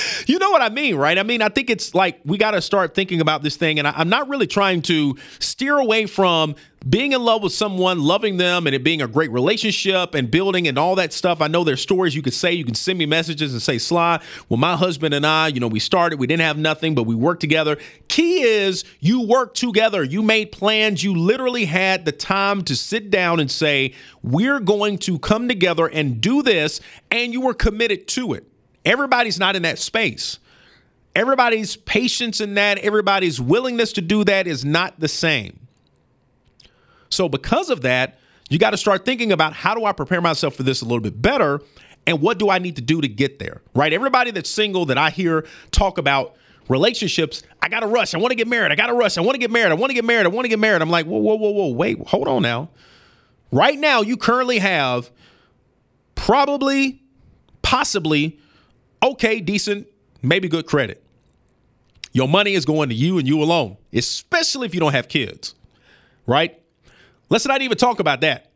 you 0.27 0.39
know 0.39 0.51
what 0.51 0.61
I 0.61 0.69
mean, 0.69 0.95
right? 0.95 1.17
I 1.17 1.23
mean, 1.23 1.41
I 1.41 1.49
think 1.49 1.69
it's 1.69 1.93
like 1.93 2.19
we 2.25 2.37
got 2.37 2.51
to 2.51 2.61
start 2.61 2.93
thinking 2.93 3.21
about 3.21 3.43
this 3.43 3.55
thing, 3.55 3.79
and 3.79 3.87
I, 3.87 4.01
am 4.01 4.09
not 4.09 4.29
really 4.29 4.47
trying 4.47 4.81
to 4.83 5.15
steer 5.39 5.77
away 5.77 6.05
from 6.05 6.55
being 6.87 7.11
in 7.11 7.21
love 7.21 7.41
with 7.41 7.53
someone, 7.53 8.01
loving 8.01 8.37
them, 8.37 8.67
and 8.67 8.75
it 8.75 8.83
being 8.83 9.01
a 9.01 9.07
great 9.07 9.31
relationship 9.31 10.13
and 10.13 10.29
building 10.29 10.67
and 10.67 10.77
all 10.77 10.95
that 10.95 11.11
stuff. 11.11 11.41
I 11.41 11.47
know 11.47 11.63
there's 11.63 11.81
stories 11.81 12.15
you 12.15 12.21
could 12.21 12.33
say. 12.33 12.53
You 12.53 12.63
can 12.63 12.75
send 12.75 12.99
me 12.99 13.05
messages 13.05 13.51
and 13.51 13.61
say, 13.61 13.77
Sly, 13.77 14.21
well, 14.47 14.57
my 14.57 14.75
husband 14.75 15.13
and 15.13 15.25
I, 15.25 15.47
you 15.47 15.59
know, 15.59 15.67
we 15.67 15.79
started, 15.79 16.19
we 16.19 16.27
didn't 16.27 16.43
have 16.43 16.57
nothing, 16.57 16.95
but 16.95 17.03
we 17.03 17.15
worked 17.15 17.41
together. 17.41 17.77
Key 18.07 18.41
is 18.41 18.83
you 18.99 19.25
worked 19.27 19.57
together. 19.57 20.03
You 20.03 20.21
made 20.21 20.51
plans. 20.51 21.03
You 21.03 21.15
literally 21.15 21.65
had 21.65 22.05
the 22.05 22.11
time 22.11 22.63
to 22.65 22.75
sit 22.75 23.09
down 23.09 23.39
and 23.39 23.49
say, 23.49 23.93
we're 24.21 24.59
going 24.59 24.97
to 24.99 25.19
come 25.19 25.47
together 25.47 25.87
and 25.87 26.21
do 26.21 26.41
this, 26.41 26.79
and 27.09 27.33
you 27.33 27.41
were 27.41 27.53
committed 27.53 28.07
to 28.09 28.33
it. 28.33 28.45
Everybody's 28.87 29.37
not 29.37 29.57
in 29.57 29.63
that 29.63 29.79
space. 29.79 30.39
Everybody's 31.13 31.75
patience 31.75 32.39
in 32.39 32.53
that, 32.53 32.77
everybody's 32.79 33.41
willingness 33.41 33.91
to 33.93 34.01
do 34.01 34.23
that 34.23 34.47
is 34.47 34.63
not 34.63 34.99
the 34.99 35.09
same. 35.09 35.67
So, 37.09 37.27
because 37.27 37.69
of 37.69 37.81
that, 37.81 38.19
you 38.49 38.57
got 38.57 38.69
to 38.69 38.77
start 38.77 39.03
thinking 39.03 39.31
about 39.33 39.51
how 39.51 39.75
do 39.75 39.83
I 39.83 39.91
prepare 39.91 40.21
myself 40.21 40.55
for 40.55 40.63
this 40.63 40.81
a 40.81 40.85
little 40.85 41.01
bit 41.01 41.21
better 41.21 41.61
and 42.05 42.21
what 42.21 42.37
do 42.37 42.49
I 42.49 42.59
need 42.59 42.77
to 42.77 42.81
do 42.81 43.01
to 43.01 43.07
get 43.09 43.39
there, 43.39 43.61
right? 43.75 43.91
Everybody 43.91 44.31
that's 44.31 44.49
single 44.49 44.85
that 44.85 44.97
I 44.97 45.09
hear 45.09 45.45
talk 45.71 45.97
about 45.97 46.37
relationships, 46.69 47.43
I 47.61 47.67
got 47.67 47.81
to 47.81 47.87
rush. 47.87 48.13
I 48.13 48.19
want 48.19 48.31
to 48.31 48.35
get 48.35 48.47
married. 48.47 48.71
I 48.71 48.75
got 48.75 48.87
to 48.87 48.93
rush. 48.93 49.17
I 49.17 49.21
want 49.21 49.35
to 49.35 49.39
get 49.39 49.51
married. 49.51 49.71
I 49.71 49.75
want 49.75 49.89
to 49.89 49.95
get 49.95 50.05
married. 50.05 50.25
I 50.25 50.29
want 50.29 50.45
to 50.45 50.49
get 50.49 50.59
married. 50.59 50.81
I'm 50.81 50.89
like, 50.89 51.05
whoa, 51.05 51.17
whoa, 51.17 51.35
whoa, 51.35 51.49
whoa, 51.49 51.67
wait, 51.73 51.99
hold 52.07 52.29
on 52.29 52.41
now. 52.41 52.69
Right 53.51 53.77
now, 53.77 54.01
you 54.01 54.15
currently 54.15 54.59
have 54.59 55.11
probably, 56.15 57.01
possibly, 57.61 58.39
okay, 59.01 59.39
decent, 59.39 59.87
maybe 60.21 60.47
good 60.47 60.65
credit. 60.65 61.03
Your 62.13 62.27
money 62.27 62.53
is 62.53 62.65
going 62.65 62.89
to 62.89 62.95
you 62.95 63.17
and 63.17 63.27
you 63.27 63.41
alone, 63.41 63.77
especially 63.93 64.65
if 64.65 64.73
you 64.73 64.79
don't 64.79 64.93
have 64.93 65.07
kids, 65.07 65.53
right? 66.25 66.59
Let's 67.29 67.45
not 67.45 67.61
even 67.61 67.77
talk 67.77 67.99
about 67.99 68.21
that. 68.21 68.51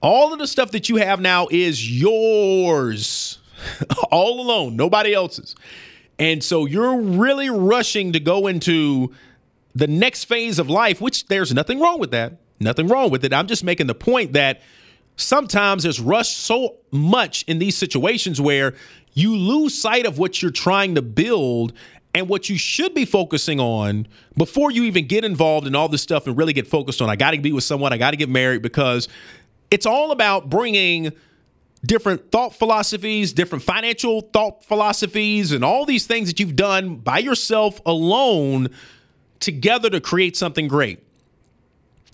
All 0.00 0.32
of 0.32 0.38
the 0.38 0.46
stuff 0.46 0.70
that 0.70 0.88
you 0.88 0.96
have 0.96 1.20
now 1.20 1.46
is 1.50 2.00
yours, 2.00 3.38
all 4.10 4.40
alone, 4.40 4.76
nobody 4.76 5.12
else's. 5.12 5.54
And 6.18 6.42
so 6.42 6.66
you're 6.66 7.00
really 7.00 7.50
rushing 7.50 8.12
to 8.12 8.20
go 8.20 8.46
into 8.46 9.14
the 9.74 9.86
next 9.86 10.24
phase 10.24 10.58
of 10.58 10.68
life, 10.68 11.00
which 11.00 11.26
there's 11.26 11.54
nothing 11.54 11.80
wrong 11.80 11.98
with 11.98 12.10
that. 12.10 12.34
Nothing 12.58 12.88
wrong 12.88 13.10
with 13.10 13.24
it. 13.24 13.32
I'm 13.32 13.46
just 13.46 13.64
making 13.64 13.86
the 13.86 13.94
point 13.94 14.34
that 14.34 14.60
sometimes 15.16 15.82
there's 15.82 16.00
rush 16.00 16.36
so 16.36 16.76
much 16.90 17.44
in 17.44 17.58
these 17.58 17.76
situations 17.76 18.40
where 18.40 18.74
you 19.12 19.36
lose 19.36 19.74
sight 19.74 20.06
of 20.06 20.18
what 20.18 20.40
you're 20.40 20.50
trying 20.50 20.94
to 20.94 21.02
build 21.02 21.72
and 22.14 22.28
what 22.28 22.48
you 22.48 22.58
should 22.58 22.94
be 22.94 23.04
focusing 23.04 23.60
on 23.60 24.06
before 24.36 24.70
you 24.70 24.84
even 24.84 25.06
get 25.06 25.24
involved 25.24 25.66
in 25.66 25.74
all 25.74 25.88
this 25.88 26.02
stuff 26.02 26.26
and 26.26 26.36
really 26.36 26.52
get 26.52 26.66
focused 26.66 27.00
on, 27.00 27.08
I 27.08 27.16
got 27.16 27.32
to 27.32 27.40
be 27.40 27.52
with 27.52 27.64
someone, 27.64 27.92
I 27.92 27.98
got 27.98 28.10
to 28.10 28.16
get 28.16 28.28
married, 28.28 28.62
because 28.62 29.08
it's 29.70 29.86
all 29.86 30.10
about 30.10 30.50
bringing 30.50 31.12
different 31.84 32.30
thought 32.30 32.54
philosophies, 32.54 33.32
different 33.32 33.64
financial 33.64 34.22
thought 34.22 34.64
philosophies, 34.64 35.52
and 35.52 35.64
all 35.64 35.86
these 35.86 36.06
things 36.06 36.28
that 36.28 36.40
you've 36.40 36.56
done 36.56 36.96
by 36.96 37.18
yourself 37.18 37.80
alone 37.86 38.68
together 39.38 39.88
to 39.88 40.00
create 40.00 40.36
something 40.36 40.68
great. 40.68 41.02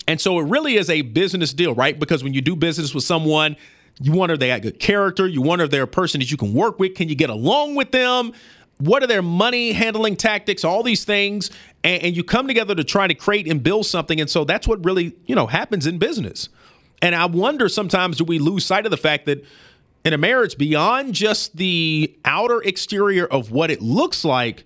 And 0.09 0.21
so 0.21 0.39
it 0.39 0.45
really 0.45 0.77
is 0.77 0.89
a 0.89 1.03
business 1.03 1.53
deal, 1.53 1.75
right? 1.75 1.99
Because 1.99 2.23
when 2.23 2.33
you 2.35 2.41
do 2.41 2.55
business 2.55 2.95
with 2.95 3.05
someone, 3.05 3.57
you 4.01 4.13
wonder 4.13 4.35
if 4.35 4.41
they 4.41 4.49
got 4.49 4.63
good 4.63 4.79
character. 4.79 5.27
You 5.27 5.43
wonder 5.43 5.65
if 5.65 5.71
they're 5.71 5.83
a 5.83 5.89
person 5.89 6.21
that 6.21 6.31
you 6.31 6.37
can 6.37 6.53
work 6.55 6.79
with. 6.79 6.95
Can 6.95 7.09
you 7.09 7.15
get 7.15 7.31
along 7.31 7.75
with 7.75 7.91
them? 7.91 8.33
what 8.79 9.03
are 9.03 9.07
their 9.07 9.23
money 9.23 9.73
handling 9.73 10.17
tactics 10.17 10.65
all 10.65 10.83
these 10.83 11.05
things 11.05 11.51
and, 11.83 12.03
and, 12.03 12.17
you 12.17 12.23
come 12.23 12.47
together 12.47 12.75
to 12.75 12.85
try 12.85 13.07
to 13.07 13.15
create 13.15 13.49
and 13.51 13.63
build 13.63 13.87
something 13.87 14.21
and 14.21 14.29
so 14.29 14.45
that's 14.45 14.69
what 14.69 14.85
really 14.85 15.17
you 15.27 15.35
know 15.35 15.47
happens 15.47 15.87
in 15.87 15.99
business 15.99 16.49
and 17.01 17.15
i 17.15 17.25
wonder 17.25 17.69
sometimes 17.69 18.19
do 18.19 18.25
we 18.25 18.39
lose 18.39 18.65
sight 18.65 18.85
of 18.85 18.91
the 18.91 18.97
fact 18.97 19.27
that 19.27 19.45
in 20.05 20.13
a 20.13 20.19
marriage 20.19 20.59
beyond 20.59 21.15
just 21.15 21.57
the 21.57 22.15
outer 22.25 22.63
exterior 22.63 23.27
of 23.27 23.51
what 23.51 23.71
it 23.71 23.81
looks 23.81 24.25
like 24.25 24.65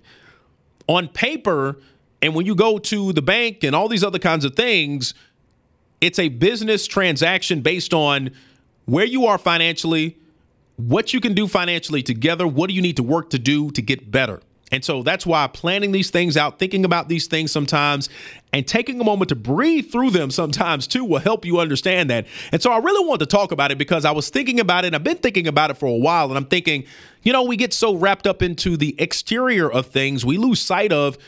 on 0.89 1.09
paper 1.09 1.79
and 2.23 2.35
when 2.35 2.45
you 2.45 2.55
go 2.55 2.79
to 2.79 3.13
the 3.13 3.23
bank 3.23 3.63
and 3.63 3.75
all 3.75 3.89
these 3.89 4.05
other 4.05 4.19
kinds 4.19 4.45
of 4.45 4.55
things 4.55 5.15
it's 6.01 6.19
a 6.19 6.29
business 6.29 6.87
transaction 6.87 7.61
based 7.61 7.93
on 7.95 8.31
where 8.87 9.05
you 9.05 9.27
are 9.27 9.39
financially 9.39 10.17
what 10.89 11.13
you 11.13 11.21
can 11.21 11.35
do 11.35 11.47
financially 11.47 12.03
together. 12.03 12.47
What 12.47 12.69
do 12.69 12.75
you 12.75 12.83
need 12.83 12.97
to 12.97 13.03
work 13.03 13.31
to 13.31 13.39
do 13.39 13.71
to 13.73 13.83
get 13.83 14.11
better? 14.11 14.41
And 14.73 14.85
so 14.85 15.03
that's 15.03 15.27
why 15.27 15.49
planning 15.49 15.91
these 15.91 16.11
things 16.11 16.37
out, 16.37 16.61
thinking 16.61 16.85
about 16.85 17.09
these 17.09 17.27
things 17.27 17.51
sometimes, 17.51 18.09
and 18.53 18.67
taking 18.67 19.01
a 19.01 19.05
moment 19.05 19.31
to 19.31 19.35
breathe 19.35 19.91
through 19.91 20.11
them 20.11 20.31
sometimes 20.31 20.87
too 20.87 21.05
will 21.05 21.19
help 21.19 21.45
you 21.45 21.59
understand 21.59 22.09
that. 22.11 22.27
And 22.53 22.63
so 22.63 22.71
I 22.71 22.79
really 22.79 23.07
want 23.07 23.19
to 23.21 23.27
talk 23.27 23.51
about 23.51 23.73
it 23.73 23.79
because 23.79 24.05
I 24.05 24.13
was 24.13 24.31
thinking 24.31 24.61
about 24.61 24.85
it 24.85 24.89
and 24.89 24.97
I've 24.97 25.03
been 25.03 25.17
thinking 25.17 25.49
about 25.49 25.71
it 25.71 25.75
for 25.77 25.87
a 25.87 25.97
while. 25.97 26.29
And 26.29 26.37
I'm 26.37 26.47
thinking, 26.47 26.85
you 27.25 27.33
know, 27.33 27.43
we 27.43 27.57
get 27.57 27.73
so 27.73 27.97
wrapped 27.97 28.29
up 28.29 28.43
into 28.43 28.77
the 28.77 28.95
exterior 28.99 29.71
of 29.71 29.87
things, 29.87 30.25
we 30.25 30.39
lose 30.39 30.61
sight 30.61 30.93
of 30.93 31.19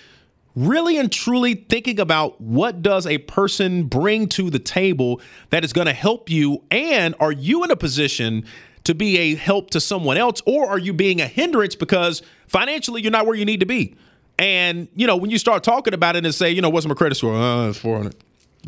really 0.54 0.98
and 0.98 1.10
truly 1.10 1.54
thinking 1.54 1.98
about 1.98 2.40
what 2.40 2.82
does 2.82 3.06
a 3.06 3.18
person 3.18 3.84
bring 3.84 4.28
to 4.28 4.50
the 4.50 4.58
table 4.58 5.20
that 5.50 5.64
is 5.64 5.72
going 5.72 5.86
to 5.86 5.92
help 5.92 6.28
you 6.28 6.62
and 6.70 7.14
are 7.20 7.32
you 7.32 7.64
in 7.64 7.70
a 7.70 7.76
position 7.76 8.44
to 8.84 8.94
be 8.94 9.18
a 9.18 9.34
help 9.34 9.70
to 9.70 9.80
someone 9.80 10.16
else, 10.16 10.42
or 10.46 10.68
are 10.68 10.78
you 10.78 10.92
being 10.92 11.20
a 11.20 11.26
hindrance 11.26 11.76
because 11.76 12.22
financially 12.46 13.00
you're 13.00 13.12
not 13.12 13.26
where 13.26 13.36
you 13.36 13.44
need 13.44 13.60
to 13.60 13.66
be? 13.66 13.94
And 14.38 14.88
you 14.96 15.06
know, 15.06 15.16
when 15.16 15.30
you 15.30 15.38
start 15.38 15.62
talking 15.62 15.94
about 15.94 16.16
it 16.16 16.24
and 16.24 16.34
say, 16.34 16.50
you 16.50 16.62
know, 16.62 16.70
what's 16.70 16.86
my 16.86 16.94
credit 16.94 17.14
score? 17.14 17.34
Uh, 17.34 17.68
it's 17.68 17.78
400. 17.78 18.14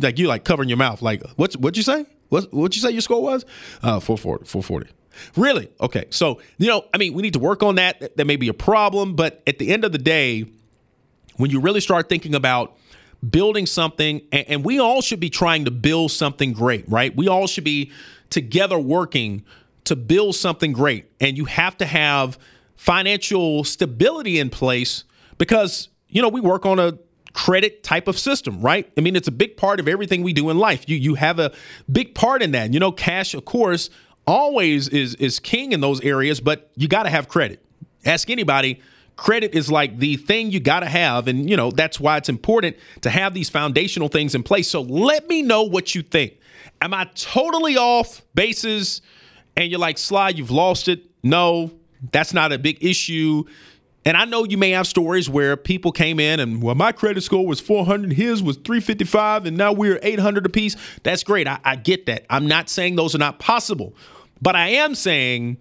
Like 0.01 0.19
you 0.19 0.29
like 0.29 0.45
covering 0.45 0.69
your 0.69 0.79
mouth. 0.79 1.03
Like 1.03 1.23
what's 1.37 1.57
what'd 1.57 1.77
you 1.77 1.83
say? 1.83 2.07
What 2.29 2.53
what'd 2.53 2.77
you 2.77 2.83
say 2.83 2.91
your 2.91 3.01
score 3.01 3.23
was? 3.23 3.45
Uh, 3.83 4.01
440. 4.01 4.45
440. 4.45 4.91
Really? 5.37 5.69
Okay. 5.81 6.07
So 6.11 6.41
you 6.59 6.69
know, 6.69 6.85
I 6.93 6.99
mean, 6.99 7.15
we 7.15 7.23
need 7.23 7.33
to 7.35 7.39
work 7.39 7.63
on 7.63 7.77
that. 7.77 8.17
That 8.17 8.27
may 8.27 8.37
be 8.37 8.49
a 8.49 8.55
problem, 8.55 9.15
but 9.15 9.43
at 9.47 9.59
the 9.59 9.73
end 9.73 9.85
of 9.85 9.93
the 9.93 9.99
day, 9.99 10.47
when 11.37 11.51
you 11.51 11.61
really 11.61 11.81
start 11.81 12.09
thinking 12.09 12.35
about 12.35 12.77
building 13.29 13.67
something, 13.67 14.23
and, 14.33 14.65
we 14.65 14.79
all 14.79 15.01
should 15.01 15.21
be 15.21 15.31
trying 15.31 15.65
to 15.65 15.71
build 15.71 16.11
something 16.11 16.53
great, 16.53 16.85
right? 16.89 17.15
We 17.17 17.29
all 17.29 17.47
should 17.47 17.65
be 17.65 17.91
together 18.31 18.79
working 18.79 19.45
to 19.85 19.97
build 19.97 20.35
something 20.35 20.73
great. 20.73 21.11
And 21.21 21.37
you 21.37 21.45
have 21.47 21.77
to 21.79 21.87
have 21.87 22.39
financial 22.77 23.65
stability 23.65 24.39
in 24.39 24.51
place 24.51 25.05
because, 25.39 25.89
you 26.09 26.23
know, 26.23 26.29
we 26.29 26.41
work 26.41 26.67
on 26.67 26.79
a 26.79 26.99
credit 27.33 27.83
type 27.83 28.09
of 28.09 28.19
system, 28.19 28.61
right? 28.61 28.91
I 28.97 29.01
mean, 29.01 29.17
it's 29.17 29.29
a 29.29 29.33
big 29.33 29.57
part 29.57 29.81
of 29.81 29.89
everything 29.89 30.23
we 30.23 30.33
do 30.33 30.51
in 30.51 30.59
life. 30.59 30.89
You 30.89 30.97
you 30.97 31.15
have 31.17 31.39
a 31.39 31.53
big 31.91 32.15
part 32.15 32.43
in 32.43 32.53
that. 32.53 32.73
You 32.73 32.81
know, 32.81 32.93
cash, 32.93 33.35
of 33.35 33.45
course, 33.45 33.91
always 34.27 34.89
is 34.89 35.15
is 35.17 35.41
king 35.41 35.73
in 35.73 35.81
those 35.81 36.01
areas, 36.01 36.41
but 36.41 36.71
you 36.77 36.89
got 36.89 37.03
to 37.03 37.11
have 37.11 37.29
credit. 37.29 37.65
Ask 38.05 38.31
anybody, 38.31 38.81
credit 39.17 39.55
is 39.55 39.71
like 39.71 39.99
the 39.99 40.17
thing 40.17 40.51
you 40.51 40.61
got 40.61 40.81
to 40.81 40.89
have 40.89 41.29
and 41.29 41.49
you 41.49 41.57
know, 41.57 41.71
that's 41.71 42.01
why 42.01 42.17
it's 42.17 42.29
important 42.29 42.77
to 43.03 43.11
have 43.11 43.35
these 43.35 43.49
foundational 43.49 44.09
things 44.09 44.35
in 44.35 44.43
place. 44.43 44.69
So 44.69 44.83
let 44.83 45.29
me 45.29 45.43
know 45.43 45.63
what 45.63 45.95
you 45.95 46.03
think. 46.03 46.39
Am 46.81 46.93
I 46.93 47.05
totally 47.15 47.77
off 47.77 48.23
bases? 48.35 49.01
and 49.57 49.71
you're 49.71 49.81
like, 49.81 49.99
Sly, 49.99 50.31
you've 50.31 50.51
lost 50.51 50.89
it. 50.89 51.05
No, 51.23 51.71
that's 52.13 52.35
not 52.35 52.53
a 52.53 52.59
big 52.59 52.85
issue. 52.85 53.45
And 54.05 54.17
I 54.17 54.27
know 54.27 54.45
you 54.45 54.59
may 54.59 54.71
have 54.71 54.87
stories 54.87 55.31
where 55.31 55.57
people 55.57 55.91
came 55.91 56.21
in 56.21 56.39
and, 56.41 56.63
well, 56.63 56.75
my 56.75 56.93
credit 56.93 57.23
score 57.23 57.47
was 57.47 57.61
400, 57.61 58.13
his 58.13 58.43
was 58.43 58.57
355, 58.57 59.47
and 59.47 59.57
now 59.57 59.73
we're 59.73 59.99
800 60.03 60.45
apiece. 60.45 60.77
That's 61.03 61.25
great. 61.25 61.49
I, 61.49 61.59
I 61.65 61.77
get 61.77 62.07
that. 62.07 62.27
I'm 62.29 62.47
not 62.47 62.69
saying 62.69 62.97
those 62.97 63.15
are 63.15 63.19
not 63.19 63.39
possible. 63.39 63.95
But 64.43 64.57
I 64.57 64.69
am 64.69 64.95
saying 64.95 65.57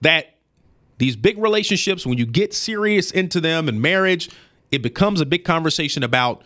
that 0.00 0.33
these 0.98 1.16
big 1.16 1.38
relationships, 1.38 2.06
when 2.06 2.18
you 2.18 2.26
get 2.26 2.54
serious 2.54 3.10
into 3.10 3.40
them 3.40 3.68
and 3.68 3.80
marriage, 3.80 4.30
it 4.70 4.82
becomes 4.82 5.20
a 5.20 5.26
big 5.26 5.44
conversation 5.44 6.02
about 6.02 6.42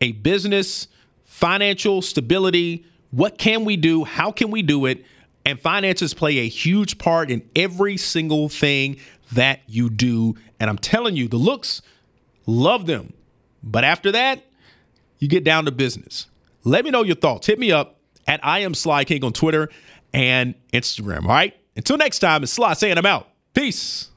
a 0.00 0.12
business, 0.12 0.88
financial 1.24 2.02
stability. 2.02 2.84
What 3.10 3.38
can 3.38 3.64
we 3.64 3.76
do? 3.76 4.04
How 4.04 4.30
can 4.32 4.50
we 4.50 4.62
do 4.62 4.86
it? 4.86 5.04
And 5.44 5.58
finances 5.58 6.14
play 6.14 6.38
a 6.38 6.48
huge 6.48 6.98
part 6.98 7.30
in 7.30 7.48
every 7.56 7.96
single 7.96 8.48
thing 8.48 8.98
that 9.32 9.60
you 9.66 9.90
do. 9.90 10.34
And 10.60 10.68
I'm 10.68 10.78
telling 10.78 11.16
you, 11.16 11.28
the 11.28 11.36
looks, 11.36 11.82
love 12.46 12.86
them. 12.86 13.12
But 13.62 13.84
after 13.84 14.12
that, 14.12 14.44
you 15.18 15.28
get 15.28 15.44
down 15.44 15.64
to 15.64 15.70
business. 15.70 16.26
Let 16.64 16.84
me 16.84 16.90
know 16.90 17.02
your 17.02 17.16
thoughts. 17.16 17.46
Hit 17.46 17.58
me 17.58 17.72
up 17.72 17.98
at 18.26 18.44
I 18.44 18.60
am 18.60 18.74
Sly 18.74 19.04
King 19.04 19.24
on 19.24 19.32
Twitter 19.32 19.68
and 20.12 20.54
Instagram. 20.72 21.22
All 21.22 21.28
right. 21.28 21.54
Until 21.76 21.96
next 21.96 22.18
time, 22.18 22.42
it's 22.42 22.52
Sly 22.52 22.74
saying 22.74 22.98
I'm 22.98 23.06
out. 23.06 23.27
Peace. 23.54 24.07